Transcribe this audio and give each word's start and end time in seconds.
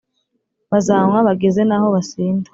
bazanywa 0.71 1.17
bageze 1.27 1.61
n’aho 1.65 1.87
basinda, 1.95 2.49